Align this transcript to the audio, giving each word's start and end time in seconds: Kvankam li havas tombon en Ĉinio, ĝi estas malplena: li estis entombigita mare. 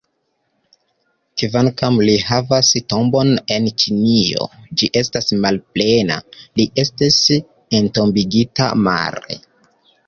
Kvankam 1.41 1.99
li 2.09 2.15
havas 2.29 2.71
tombon 2.93 3.35
en 3.57 3.67
Ĉinio, 3.83 4.49
ĝi 4.81 4.91
estas 5.03 5.31
malplena: 5.45 6.19
li 6.59 6.67
estis 6.87 7.23
entombigita 7.85 8.75
mare. 8.89 9.41